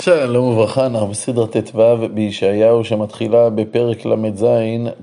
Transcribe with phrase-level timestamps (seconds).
[0.00, 1.80] שלום וברכה, אנחנו בסדרה ט"ו
[2.14, 4.44] בישעיהו שמתחילה בפרק ל"ז,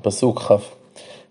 [0.01, 0.51] פסוק כ'.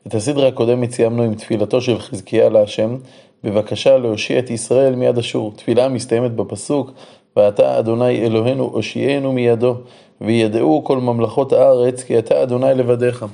[0.06, 2.96] את הסדרה הקודמת סיימנו עם תפילתו של חזקיה להשם,
[3.44, 5.52] בבקשה להושיע את ישראל מיד אשור.
[5.56, 6.90] תפילה מסתיימת בפסוק,
[7.36, 9.74] ואתה אדוני אלוהינו הושיענו מידו,
[10.20, 13.26] וידעו כל ממלכות הארץ כי אתה אדוני לבדיך.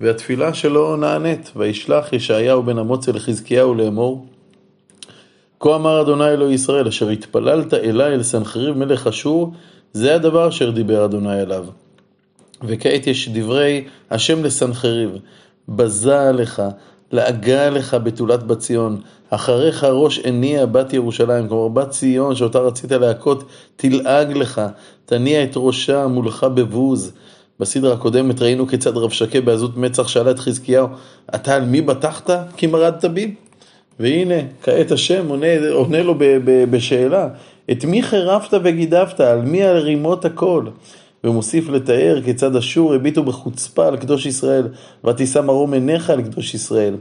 [0.00, 4.26] והתפילה שלו נענית, וישלח ישעיהו בן אמוץ אל חזקיהו לאמור,
[5.60, 9.52] כה אמר אדוני אלוהי ישראל, אשר התפללת אלי אל סנחריב מלך אשור,
[9.92, 11.64] זה הדבר אשר דיבר אדוני אליו.
[12.62, 15.10] וכעת יש דברי השם לסנחריב,
[15.68, 16.62] בזה לך,
[17.12, 22.92] לעגה לך בתולת בת ציון, אחריך ראש הניע בת ירושלים, כלומר בת ציון שאותה רצית
[22.92, 23.44] להכות,
[23.76, 24.62] תלעג לך,
[25.04, 27.12] תניע את ראשה מולך בבוז.
[27.60, 30.88] בסדרה הקודמת ראינו כיצד רב שקה בעזות מצח שאלה את חזקיהו,
[31.34, 32.30] אתה על מי בטחת?
[32.56, 33.34] כי מרדת בי?
[34.00, 37.28] והנה, כעת השם עונה, עונה לו ב, ב, בשאלה,
[37.70, 40.64] את מי חירפת וגידפת, על מי הרימות הכל?
[41.24, 44.68] ומוסיף לתאר כיצד אשור הביטו בחוצפה על קדוש ישראל,
[45.04, 46.94] ותישא מרום עיניך על קדוש ישראל.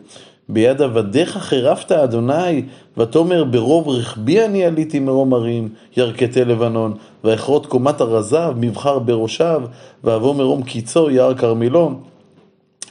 [0.50, 2.64] ביד עבדיך חירפת אדוני,
[2.98, 9.62] ותאמר ברוב רכבי אני עליתי מרום הרים, ירכתי לבנון, ואכרות קומת הרזב, מבחר בראשיו,
[10.04, 11.92] ואבוא מרום קיצו, יער כרמילו.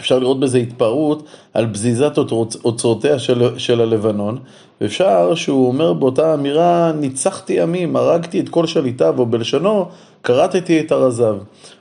[0.01, 1.23] אפשר לראות בזה התפרעות
[1.55, 2.19] על בזיזת
[2.65, 4.39] אוצרותיה של, של הלבנון,
[4.81, 9.89] ואפשר שהוא אומר באותה אמירה, ניצחתי עמים, הרגתי את כל שליטיו, או בלשונו,
[10.23, 11.37] כרתתי את הרזב.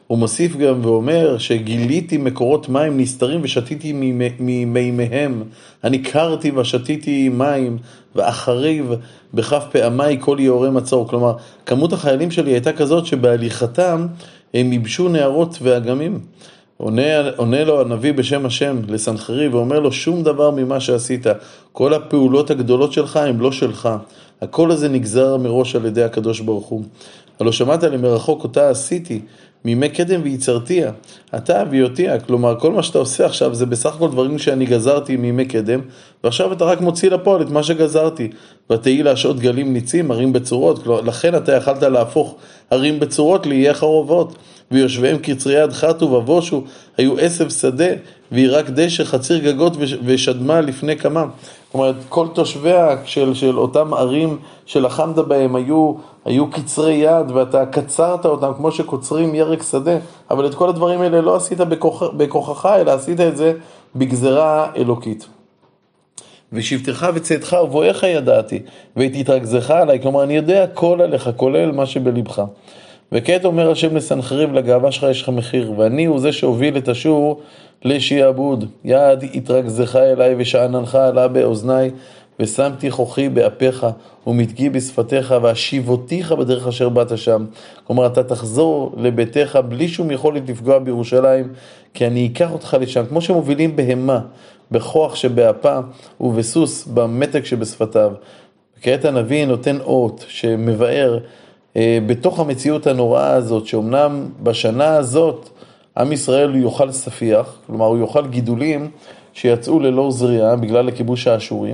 [0.08, 3.94] הוא מוסיף גם ואומר שגיליתי מקורות מים נסתרים ושתיתי
[4.40, 5.44] ממימיהם.
[5.84, 7.78] אני קרתי ושתיתי מים,
[8.16, 8.92] ואחריב
[9.34, 11.08] בכף פעמי כל יאורי מצור.
[11.08, 11.34] כלומר,
[11.66, 14.08] כמות החיילים שלי הייתה כזאת שבהליכתם
[14.54, 16.20] הם ייבשו נהרות ואגמים.
[16.78, 21.26] עונה, עונה לו הנביא בשם השם לסנחרי ואומר לו שום דבר ממה שעשית,
[21.72, 23.90] כל הפעולות הגדולות שלך הן לא שלך,
[24.42, 26.84] הכל הזה נגזר מראש על ידי הקדוש ברוך הוא.
[27.40, 29.22] הלא שמעת לי מרחוק אותה עשיתי,
[29.66, 30.92] מימי קדם ויצרתיה,
[31.36, 35.46] אתה אביותיה, כלומר כל מה שאתה עושה עכשיו זה בסך הכל דברים שאני גזרתי מימי
[35.46, 35.80] קדם,
[36.24, 38.30] ועכשיו אתה רק מוציא לפועל את מה שגזרתי.
[38.70, 42.36] ותהי להשעות גלים ניצים, ערים בצורות, לכן אתה יכלת להפוך
[42.72, 44.36] ערים בצורות לאיי חרובות.
[44.72, 46.64] ויושביהם קצרי יד חטו ובושו,
[46.98, 47.90] היו עשב שדה,
[48.32, 49.74] וירק דשא, חציר גגות
[50.06, 51.26] ושדמה לפני כמה.
[51.72, 55.94] כלומר, כל תושביה של, של אותם ערים שלחמת בהם היו,
[56.26, 59.98] היו קצרי יד, ואתה קצרת אותם כמו שקוצרים ירק שדה,
[60.32, 63.54] אבל את כל הדברים האלה לא עשית בכוח, בכוחך, אלא עשית את זה
[63.96, 65.28] בגזרה אלוקית.
[66.54, 68.60] ושבתך וצאתך ובואך ידעתי,
[68.96, 72.44] ואת התרכזך עליי, כלומר אני יודע הכל עליך, כולל מה שבלבך.
[73.12, 77.42] וכעת אומר השם לסנחריב, לגאווה שלך יש לך מחיר, ואני הוא זה שהוביל את אשור
[77.84, 78.66] לשעבוד.
[78.86, 81.92] יד התרכזך אליי ושאננך עלה באוזניי,
[82.40, 83.86] ושמתי כוחי באפיך,
[84.28, 87.46] ומתגי בשפתיך, ואשיבותיך בדרך אשר באת שם.
[87.84, 91.54] כלומר, אתה תחזור לביתך בלי שום יכולת לפגוע בירושלים,
[91.94, 94.20] כי אני אקח אותך לשם, כמו שמובילים בהמה,
[94.72, 95.80] בכוח שבאפה,
[96.22, 98.12] ובסוס במתק שבשפתיו.
[98.80, 101.20] וכעת הנביא נותן אות שמבאר
[101.76, 105.50] אה, בתוך המציאות הנוראה הזאת, שאומנם בשנה הזאת
[105.98, 108.90] עם ישראל יאכל ספיח, כלומר הוא יאכל גידולים
[109.34, 111.74] שיצאו ללא זריעה בגלל הכיבוש האשורי,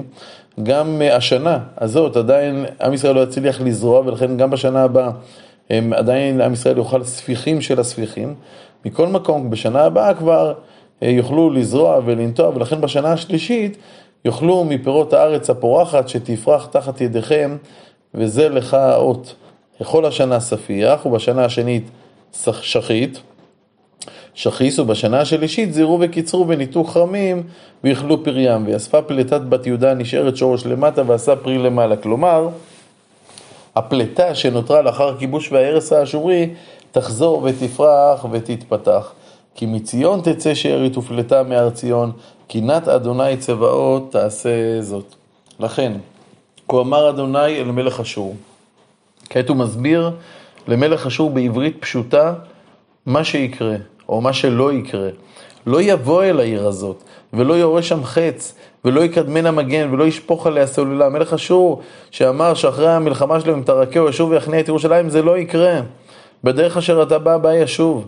[0.64, 5.12] גם אה, השנה הזאת עדיין עם ישראל לא יצליח לזרוע ולכן גם בשנה הבאה
[5.70, 8.36] הם עדיין עם ישראל יאכל ספיחים של הספיחים.
[8.86, 10.54] מכל מקום, בשנה הבאה כבר
[11.04, 13.78] אה, יוכלו לזרוע ולנטוע ולכן בשנה השלישית
[14.26, 17.58] יאכלו מפירות הארץ הפורחת שתפרח תחת ידיכם
[18.14, 19.36] וזה לך האות.
[19.82, 21.90] לכל השנה ספיח, ובשנה השנית
[22.62, 23.22] שחית.
[24.34, 27.44] שחיס, ובשנה השלישית זירו וקיצרו וניתו חרמים
[27.84, 28.68] ויאכלו פריים.
[28.68, 31.96] ואספה פלטת בת יהודה נשארת שורש למטה ועשה פרי למעלה.
[31.96, 32.50] כלומר,
[33.76, 36.50] הפלטה שנותרה לאחר הכיבוש וההרס האשורי
[36.92, 39.12] תחזור ותפרח ותתפתח.
[39.56, 42.12] כי מציון תצא שארית ופלטה מהר ציון,
[42.48, 42.62] כי
[42.96, 45.16] אדוני צבאות תעשה זאת.
[45.60, 45.94] לכן,
[46.68, 48.36] כה אמר אדוני אל מלך אשור.
[49.30, 50.12] כעת הוא מסביר
[50.68, 52.34] למלך אשור בעברית פשוטה
[53.06, 53.76] מה שיקרה,
[54.12, 55.10] או מה שלא יקרה.
[55.66, 57.04] לא יבוא אל העיר הזאת,
[57.34, 58.56] ולא יורה שם חץ,
[58.86, 61.10] ולא יקדמנה מגן, ולא ישפוך עליה סוללה.
[61.10, 61.82] מלך אשור,
[62.12, 65.80] שאמר שאחרי המלחמה שלו, אם תרקהו ישוב ויכניע את ירושלים, זה לא יקרה.
[66.44, 68.08] בדרך אשר אתה בא, בא ישוב.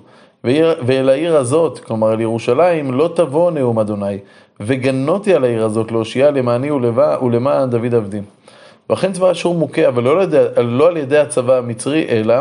[0.86, 4.18] ואל העיר הזאת, כלומר אל ירושלים, לא תבוא נאום אדוני,
[4.60, 8.20] וגנותי על העיר הזאת להושיעה למעני ולמען דוד עבדי.
[8.90, 12.36] ואכן צבא אשור מוכה, אבל לא, לידי, לא על ידי הצבא המצרי, אלא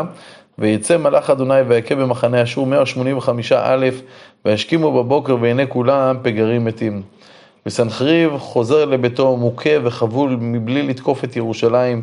[0.59, 3.89] ויצא מלאך אדוני ויכה במחנה אשור 185 א',
[4.45, 7.01] וישכימו בבוקר ועיני כולם פגרים מתים.
[7.65, 12.01] וסנחריב חוזר לביתו מוכה וחבול מבלי לתקוף את ירושלים,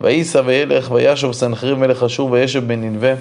[0.00, 3.14] וייסע וילך וישוב סנחריב מלך אשור וישב בננבה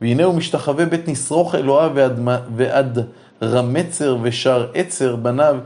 [0.00, 2.20] והנה הוא משתחווה בית נשרוך אלוהיו ועד,
[2.56, 3.06] ועד
[3.42, 5.56] רמצר ושר עצר בניו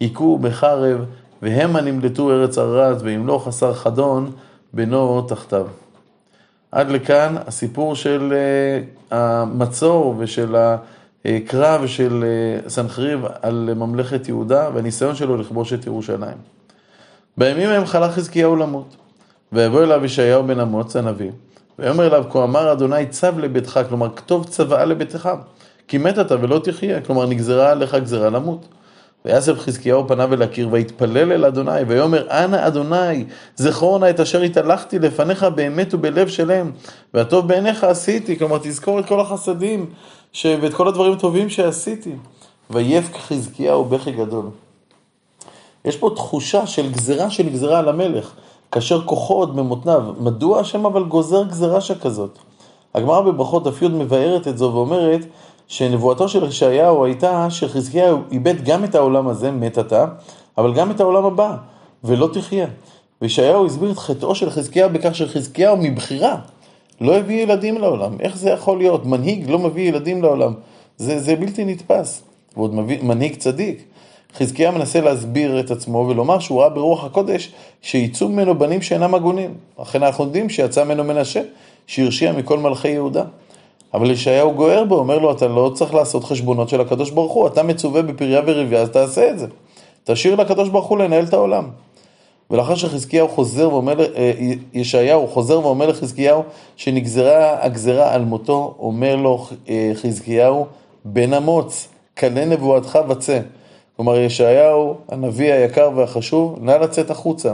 [0.00, 1.04] היכו בחרב
[1.42, 4.30] והמה נמלטו ארץ ערעת וימלוך חסר חדון
[4.72, 5.66] בנו תחתיו.
[6.72, 10.56] עד לכאן הסיפור של uh, המצור ושל
[11.24, 12.24] הקרב של
[12.66, 16.36] uh, סנחריב על ממלכת יהודה והניסיון שלו לכבוש את ירושלים.
[17.36, 18.96] בימים ההם חלה חזקיהו למות,
[19.52, 21.30] ויבוא אליו ישעיהו בן אמוץ הנביא,
[21.78, 25.28] ויאמר אליו כה אמר אדוני צב לביתך, כלומר כתוב צוואה לביתך,
[25.88, 28.68] כי מת אתה ולא תחיה, כלומר נגזרה עליך גזרה למות.
[29.28, 33.24] ויסב חזקיהו פניו אל הקיר, ויתפלל אל אדוני, ויאמר, אנא אדוני,
[33.56, 36.70] זכור נא את אשר התהלכתי לפניך באמת ובלב שלם,
[37.14, 39.86] והטוב בעיניך עשיתי, כלומר תזכור את כל החסדים,
[40.32, 40.46] ש...
[40.60, 42.12] ואת כל הדברים הטובים שעשיתי.
[42.70, 44.44] ויבק חזקיהו בכי גדול.
[45.84, 48.32] יש פה תחושה של גזרה שנגזרה על המלך,
[48.72, 50.02] כאשר כוחו עוד במותניו.
[50.20, 52.38] מדוע השם אבל גוזר גזרה שכזאת?
[52.94, 55.20] הגמרא בברכות דף י' מבארת את זו ואומרת
[55.68, 60.06] שנבואתו של ישעיהו הייתה שחזקיהו איבד גם את העולם הזה, מת אתה,
[60.58, 61.56] אבל גם את העולם הבא,
[62.04, 62.66] ולא תחיה.
[63.22, 66.36] וישעיהו הסביר את חטאו של חזקיהו בכך שחזקיהו מבחירה
[67.00, 68.16] לא הביא ילדים לעולם.
[68.20, 69.06] איך זה יכול להיות?
[69.06, 70.54] מנהיג לא מביא ילדים לעולם.
[70.96, 72.22] זה, זה בלתי נתפס.
[72.56, 73.84] ועוד מביא, מנהיג צדיק.
[74.36, 79.54] חזקיה מנסה להסביר את עצמו ולומר שהוא ראה ברוח הקודש שיצאו ממנו בנים שאינם הגונים.
[79.76, 81.40] אכן אנחנו יודעים שיצא ממנו מנשה,
[81.86, 83.24] שהרשיע מכל מלכי יהודה.
[83.94, 87.46] אבל ישעיהו גוער בו, אומר לו, אתה לא צריך לעשות חשבונות של הקדוש ברוך הוא,
[87.46, 89.46] אתה מצווה בפריה ורבייה, אז תעשה את זה.
[90.04, 91.68] תשאיר לקדוש ברוך הוא לנהל את העולם.
[92.50, 94.32] ולאחר שחזקיהו חוזר ואומר, אה,
[94.74, 96.42] ישעיהו חוזר ואומר לחזקיהו
[96.76, 100.66] שנגזרה הגזרה על מותו, אומר לו אה, חזקיהו,
[101.04, 101.88] בן אמוץ,
[102.18, 103.40] כלה נבואתך וצא.
[103.96, 107.52] כלומר, ישעיהו, הנביא היקר והחשוב, נא לצאת החוצה.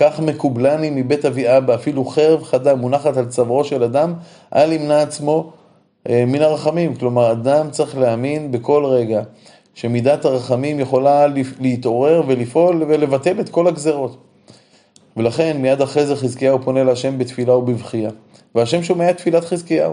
[0.00, 4.14] כך מקובלני מבית אבי אבא, אפילו חרב חדה מונחת על צווארו של אדם,
[4.54, 5.52] אל ימנע עצמו
[6.08, 6.94] אה, מן הרחמים.
[6.94, 9.22] כלומר, אדם צריך להאמין בכל רגע
[9.74, 11.26] שמידת הרחמים יכולה
[11.60, 14.16] להתעורר ולפעול ולבטל את כל הגזרות.
[15.16, 18.10] ולכן מיד אחרי זה חזקיהו פונה להשם בתפילה ובבכייה.
[18.54, 19.92] והשם שומע את תפילת חזקיהו.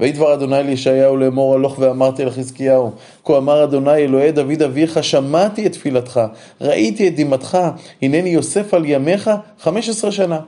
[0.00, 2.90] ויהי דבר אדוני לישעיהו לאמור הלוך ואמרתי לחזקיהו,
[3.24, 6.20] כה אמר אדוני אלוהי דוד אביך, שמעתי את תפילתך,
[6.60, 7.58] ראיתי את דמעתך,
[8.02, 10.40] הנני יוסף על ימיך חמש עשרה שנה.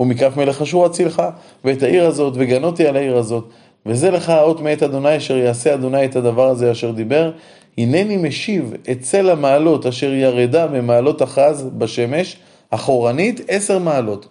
[0.00, 1.22] ומכף מלך אשור אצילך,
[1.64, 3.44] ואת העיר הזאת, וגנותי על העיר הזאת.
[3.86, 7.30] וזה לך האות מאת אדוני, אשר יעשה אדוני את הדבר הזה אשר דיבר.
[7.78, 12.36] הנני משיב את צל המעלות אשר ירדה במעלות אחז בשמש,
[12.70, 14.28] אחורנית עשר מעלות.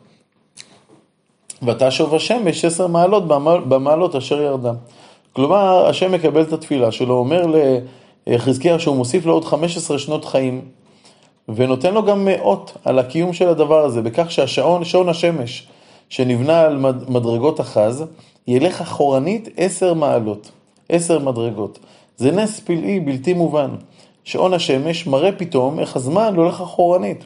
[1.64, 3.28] ותשוב השמש עשר מעלות
[3.68, 4.72] במעלות אשר ירדה.
[5.34, 7.46] כלומר, השם מקבל את התפילה שלו, אומר
[8.28, 10.62] לחזקיה שהוא מוסיף לו עוד 15 שנות חיים,
[11.50, 15.68] ונותן לו גם אות על הקיום של הדבר הזה, בכך שהשעון, שעון השמש,
[16.10, 16.78] שנבנה על
[17.08, 18.04] מדרגות אחז,
[18.48, 20.52] ילך אחורנית עשר מעלות,
[20.90, 21.80] עשר מדרגות.
[22.18, 23.70] זה נס פלאי בלתי מובן.
[24.24, 27.26] שעון השמש מראה פתאום איך הזמן הולך אחורנית.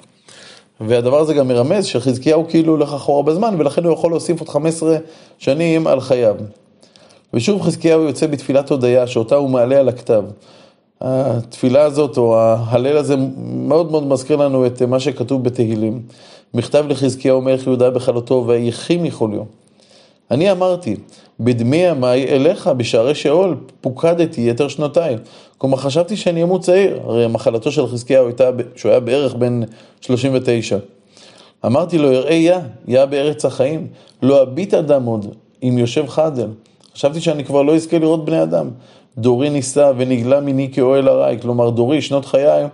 [0.88, 4.97] והדבר הזה גם מרמז שחזקיהו כאילו הולך אחורה בזמן, ולכן הוא יכול להוסיף עוד 15
[5.38, 6.35] שנים על חייו.
[7.33, 10.24] ושוב חזקיהו יוצא בתפילת הודיה, שאותה הוא מעלה על הכתב.
[11.01, 13.15] התפילה הזאת, או ההלל הזה,
[13.53, 16.01] מאוד מאוד מזכיר לנו את מה שכתוב בתהילים.
[16.53, 19.44] מכתב לחזקיהו מלך יהודה בחלותו, ויחים מחוליו.
[20.31, 20.96] אני אמרתי,
[21.40, 25.18] בדמי ימיי אליך, בשערי שאול, פוקדתי יתר שנותיי.
[25.58, 29.62] כלומר, חשבתי שאני אמות צעיר, הרי מחלתו של חזקיהו הייתה, שהוא היה בערך בן
[30.01, 30.77] 39.
[31.65, 33.88] אמרתי לו, אראה יה, יה בארץ החיים,
[34.22, 36.48] לא אביט אדם עוד, אם יושב חדל.
[36.96, 38.70] חשבתי שאני כבר לא אזכה לראות בני אדם.
[39.18, 42.65] דורי נישא ונגלה מיני כאוהל ארעי, כלומר דורי, שנות חיי,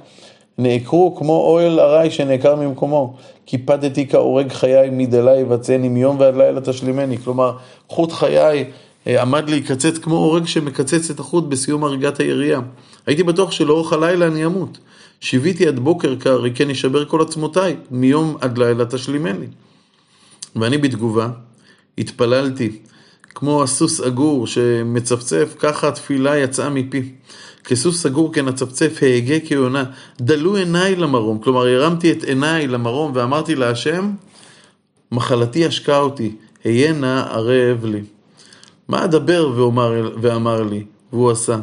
[0.60, 3.18] נעקרו כמו אוהל ארעי שנעקר ממקומו.
[3.46, 7.18] קיפדתי כהורג חיי מדלי יבצעני מיום ועד לילה תשלימני.
[7.18, 8.66] כלומר, חוט חיי
[9.08, 12.60] אה, עמד להיקצץ כמו הורג שמקצץ את החוט בסיום הריגת הירייה.
[13.06, 14.78] הייתי בטוח שלאורך הלילה אני אמות.
[15.20, 19.48] שיוויתי עד בוקר כארי כן ישבר כל עצמותיי, מיום עד לילה תשלימני.
[20.56, 21.30] ואני בתגובה
[21.98, 22.72] התפללתי,
[23.36, 27.12] כמו הסוס אגור שמצפצף, ככה התפילה יצאה מפי.
[27.70, 29.84] כסוס סגור כנצפצף, ההגה כיונה,
[30.22, 31.40] דלו עיניי למרום.
[31.40, 34.12] כלומר, הרמתי את עיניי למרום ואמרתי להשם,
[35.12, 38.02] מחלתי השקה אותי, היה נא ערב לי.
[38.88, 40.84] מה אדבר ואומר, ואמר לי,
[41.14, 41.58] והוא עשה?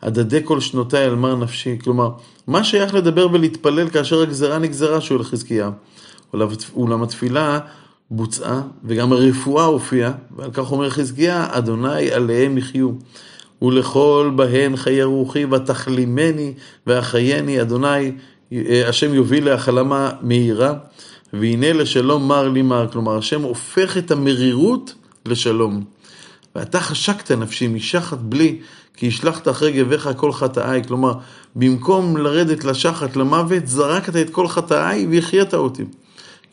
[0.00, 1.78] אדדה כל שנותיי על מר נפשי.
[1.84, 2.10] כלומר,
[2.46, 5.70] מה שייך לדבר ולהתפלל כאשר הגזרה נגזרה שהוא לחזקיה?
[6.74, 7.58] אולם התפילה
[8.10, 12.90] בוצעה, וגם הרפואה הופיעה, ועל כך אומר חזקיה, אדוני עליהם יחיו.
[13.62, 16.52] ולכל בהן חיי רוחי ותחלימני
[16.86, 18.12] ואחייני, אדוני,
[18.88, 20.74] השם יוביל להחלמה מהירה.
[21.32, 24.94] והנה לשלום מר לי מר, כלומר השם הופך את המרירות
[25.26, 25.84] לשלום.
[26.56, 28.58] ואתה חשקת נפשי משחת בלי,
[28.96, 30.84] כי השלכת אחרי גביך כל חטאיי.
[30.84, 31.12] כלומר,
[31.56, 35.84] במקום לרדת לשחת, למוות, זרקת את כל חטאיי והחיית אותי.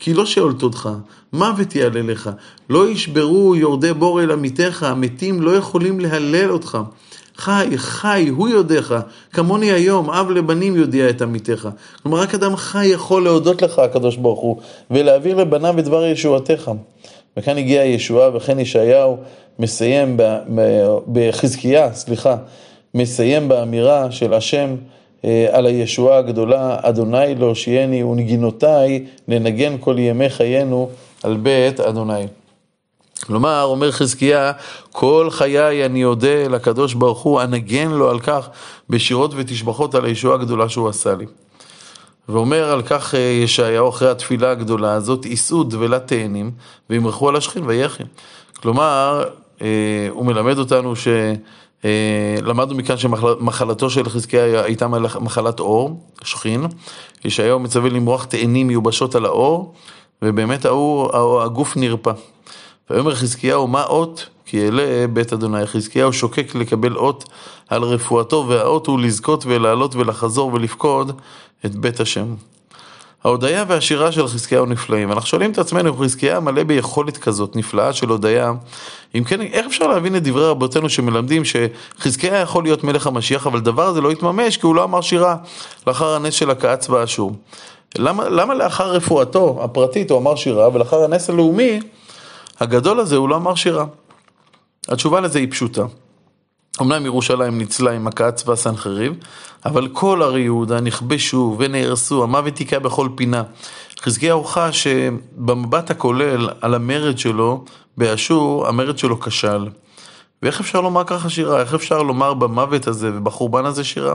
[0.00, 0.88] כי לא שאולת אותך,
[1.32, 2.30] מוות יעלה לך.
[2.70, 6.78] לא ישברו יורדי בור אל עמיתך, המתים לא יכולים להלל אותך.
[7.36, 8.92] חי, חי, הוא יודעך,
[9.32, 11.68] כמוני היום, אב לבנים יודיע את עמיתך.
[12.02, 14.56] כלומר, רק אדם חי יכול להודות לך, הקדוש ברוך הוא,
[14.90, 16.70] ולהעביר לבניו את דבר ישועתך.
[17.36, 19.16] וכאן הגיעה ישועה, וכן ישעיהו
[19.58, 20.16] מסיים
[21.12, 22.36] בחזקיה, סליחה,
[22.94, 24.74] מסיים באמירה של השם
[25.52, 30.90] על הישועה הגדולה, אדוני להושיעני ונגינותיי לנגן כל ימי חיינו
[31.22, 32.26] על בית אדוני.
[33.26, 34.52] כלומר, אומר חזקיה,
[34.92, 38.48] כל חיי אני אודה לקדוש ברוך הוא, אנגן לו על כך
[38.90, 41.26] בשירות ותשבחות על הישועה הגדולה שהוא עשה לי.
[42.28, 46.50] ואומר על כך אה, ישעיהו אחרי התפילה הגדולה הזאת, יישאו דבלת תאנים
[46.90, 48.02] וימרחו על השכין ויחי.
[48.56, 49.24] כלומר,
[49.62, 49.66] אה,
[50.10, 51.08] הוא מלמד אותנו ש...
[51.84, 54.88] אה, למדנו מכאן שמחלתו של חזקיה הייתה
[55.20, 56.66] מחלת אור, שכין.
[57.24, 59.74] ישעיהו מצווה למרוח תאנים מיובשות על האור,
[60.22, 62.12] ובאמת האור, הגוף נרפא.
[62.90, 64.28] ויאמר חזקיהו, מה אות?
[64.46, 65.66] כי אלה בית אדוני.
[65.66, 67.24] חזקיהו שוקק לקבל אות
[67.68, 71.20] על רפואתו, והאות הוא לזכות ולעלות ולחזור ולפקוד
[71.66, 72.34] את בית השם.
[73.24, 75.12] ההודיה והשירה של חזקיהו נפלאים.
[75.12, 78.52] אנחנו שואלים את עצמנו, חזקיה מלא ביכולת כזאת נפלאה של הודיה,
[79.14, 83.60] אם כן, איך אפשר להבין את דברי רבותינו שמלמדים שחזקיה יכול להיות מלך המשיח, אבל
[83.60, 85.36] דבר הזה לא התממש כי הוא לא אמר שירה
[85.86, 87.32] לאחר הנס של הכעץ באשור.
[87.98, 91.80] למה, למה לאחר רפואתו הפרטית הוא אמר שירה, ולאחר הנס הלאומי
[92.60, 93.84] הגדול הזה הוא לא אמר שירה?
[94.88, 95.82] התשובה לזה היא פשוטה.
[96.80, 99.14] אמנם ירושלים ניצלה עם הכעץ והסנחריב,
[99.64, 103.42] אבל כל ערי יהודה נכבשו ונהרסו, המוות היכה בכל פינה.
[104.00, 107.64] חזקיהו חש שבמבט הכולל על המרד שלו
[107.96, 109.68] באשור, המרד שלו כשל.
[110.42, 111.60] ואיך אפשר לומר ככה שירה?
[111.60, 114.14] איך אפשר לומר במוות הזה ובחורבן הזה שירה?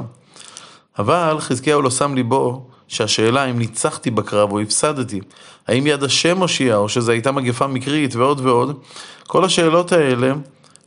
[1.00, 5.22] אבל חזקיהו לא שם ליבו שהשאלה אם ניצחתי בקרב או הפסדתי,
[5.68, 8.80] האם יד השם הושיע או שזו הייתה מגפה מקרית ועוד ועוד,
[9.28, 10.34] כל השאלות האלה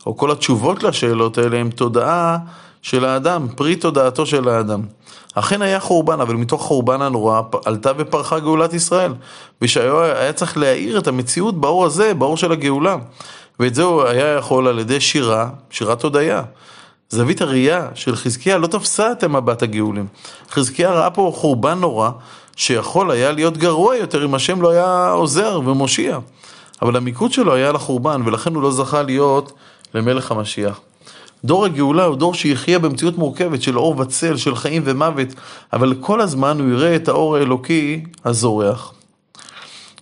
[0.09, 2.37] או כל התשובות לשאלות האלה הם תודעה
[2.81, 4.81] של האדם, פרי תודעתו של האדם.
[5.35, 9.13] אכן היה חורבן, אבל מתוך חורבן הנורא עלתה ופרחה גאולת ישראל.
[9.61, 12.95] ושהיו היה צריך להאיר את המציאות באור הזה, באור של הגאולה.
[13.59, 16.43] ואת זה הוא היה יכול על ידי שירה, שירת הודיה.
[17.09, 20.07] זווית הראייה של חזקיה לא תפסה את המבט הגאולים.
[20.51, 22.09] חזקיה ראה פה חורבן נורא,
[22.55, 26.19] שיכול היה להיות גרוע יותר אם השם לא היה עוזר ומושיע.
[26.81, 29.51] אבל המיקוד שלו היה על החורבן, ולכן הוא לא זכה להיות
[29.93, 30.79] למלך המשיח.
[31.45, 35.27] דור הגאולה הוא דור שיחיה במציאות מורכבת של אור וצל, של חיים ומוות,
[35.73, 38.93] אבל כל הזמן הוא יראה את האור האלוקי הזורח.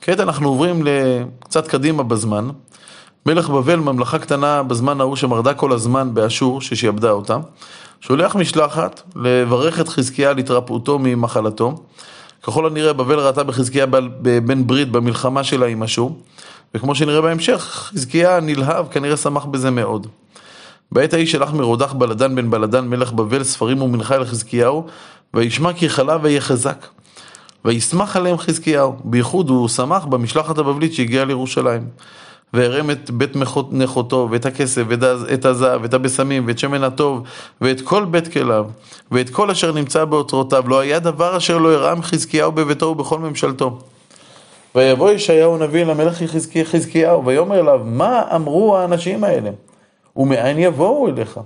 [0.02, 0.84] כעת אנחנו עוברים
[1.40, 2.50] קצת קדימה בזמן.
[3.26, 7.38] מלך בבל, ממלכה קטנה בזמן ההוא שמרדה כל הזמן באשור, ששעבדה אותה,
[8.02, 11.76] שולח משלחת לברך את חזקיה על התרפאותו ממחלתו.
[12.44, 13.86] ככל הנראה בבל ראתה בחזקיה
[14.46, 16.18] בן ברית במלחמה שלה עם אשור.
[16.76, 20.08] וכמו שנראה בהמשך, חזקיה נלהב, כנראה שמח בזה מאוד.
[20.92, 24.86] בעת ההיא שלח מרודח בלדן בן בלדן מלך בבל ספרים ומנחה אל חזקיהו,
[25.34, 26.88] וישמע כי חלב ויהיה חזק.
[27.66, 31.88] וישמח עליהם חזקיהו, בייחוד הוא שמח במשלחת הבבלית שהגיעה לירושלים.
[32.54, 33.36] והרם את בית
[33.72, 37.24] נכותו, ואת הכסף, ואת הזהב, ואת הבשמים, ואת שמן הטוב,
[37.62, 38.66] ואת כל בית כליו,
[39.12, 40.64] ואת כל אשר נמצא באוצרותיו.
[40.68, 43.80] לא היה דבר אשר לא הרם חזקיהו בביתו ובכל ממשלתו.
[44.78, 46.24] ויבוא ישעיהו הנביא למלך
[46.64, 49.50] חזקיהו, ויאמר אליו, מה אמרו האנשים האלה?
[50.16, 51.40] ומאין יבואו אליך?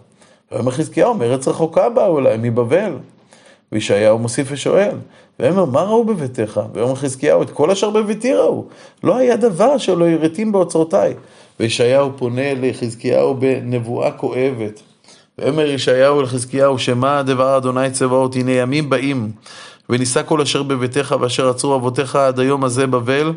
[0.52, 2.94] ויאמר חזקיהו, מארץ רחוקה באו אליי, מבבל.
[3.72, 4.96] וישעיהו מוסיף ושואל,
[5.40, 6.62] ויאמר, מה ראו בביתך?
[6.74, 8.66] ויאמר חזקיהו, את כל אשר בביתי ראו.
[9.04, 11.14] לא היה דבר אשר לא ירתים באוצרותיי.
[11.60, 14.82] וישעיהו פונה לחזקיהו בנבואה כואבת.
[15.38, 19.32] ויאמר ישעיהו לחזקיהו, שמע דבר אדוני צבאות, הנה ימים באים.
[19.90, 23.34] ונישא כל אשר בביתך ואשר עצרו אבותיך עד היום הזה בבל,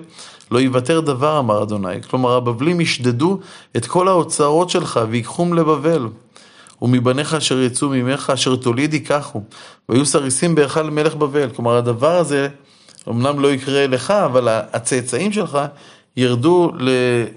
[0.51, 2.03] לא יוותר דבר, אמר אדוני.
[2.03, 3.39] כלומר, הבבלים ישדדו
[3.77, 6.09] את כל האוצרות שלך ויקחום לבבל.
[6.83, 9.43] ומבניך אשר יצאו ממך, אשר תוליד ייקחו.
[9.89, 11.49] והיו סריסים בהיכל מלך בבל.
[11.51, 12.49] כלומר, הדבר הזה
[13.09, 15.59] אמנם לא יקרה לך, אבל הצאצאים שלך
[16.17, 16.73] ירדו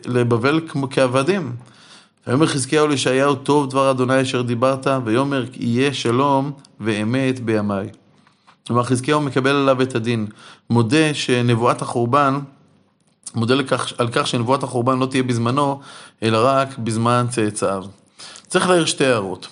[0.05, 1.51] לבבל כעבדים.
[2.27, 7.89] ויאמר חזקיהו לישעיהו, טוב דבר אדוני אשר דיברת, ויאמר יהיה שלום ואמת בימיי.
[8.67, 10.27] כלומר חזקיהו מקבל עליו את הדין,
[10.69, 12.39] מודה שנבואת החורבן,
[13.35, 15.79] מודה לכך, על כך שנבואת החורבן לא תהיה בזמנו,
[16.23, 17.83] אלא רק בזמן צאצאיו.
[18.47, 19.47] צריך להעיר שתי הערות.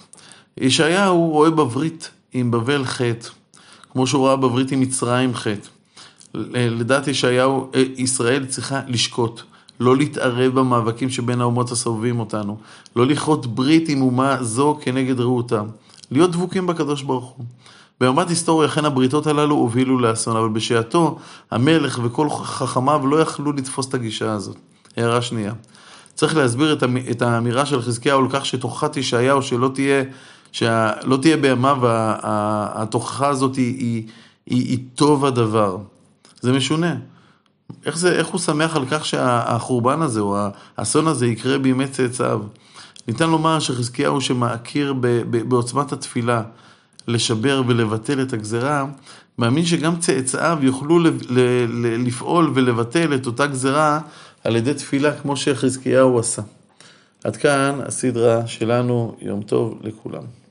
[0.58, 3.30] ישעיהו רואה בברית עם בבל חטא,
[3.92, 5.70] כמו שהוא ראה בברית עם מצרים חטא.
[6.54, 9.42] לדעת ישעיהו, אה, ישראל צריכה לשקוט.
[9.80, 12.58] לא להתערב במאבקים שבין האומות הסובבים אותנו,
[12.96, 15.62] לא לכרות ברית עם אומה זו כנגד רעותה,
[16.12, 17.46] להיות דבוקים בקדוש ברוך הוא.
[18.02, 21.18] במבט היסטורי אכן הבריתות הללו הובילו לאסון, אבל בשעתו
[21.52, 24.58] המלך וכל חכמיו לא יכלו לתפוס את הגישה הזאת.
[24.98, 25.54] הערה שנייה.
[26.16, 26.78] צריך להסביר
[27.12, 30.04] את האמירה של חזקיהו על כך שתוכחת ישעיהו שלא תהיה,
[30.52, 34.04] שלא תהיה בימיו, התוכחה הזאת היא, היא,
[34.46, 35.78] היא, היא טוב הדבר.
[36.42, 36.96] זה משונה.
[37.86, 40.38] איך, זה, איך הוא שמח על כך שהחורבן הזה או
[40.78, 42.42] האסון הזה יקרה בימי צאצאיו?
[43.08, 44.94] ניתן לומר שחזקיהו שמכיר
[45.48, 46.42] בעוצמת התפילה
[47.08, 48.86] לשבר ולבטל את הגזרה,
[49.38, 51.00] מאמין שגם צאצאיו יוכלו
[52.06, 54.00] לפעול ולבטל את אותה גזרה
[54.44, 56.42] על ידי תפילה כמו שחזקיהו עשה.
[57.24, 60.45] עד כאן הסדרה שלנו, יום טוב לכולם.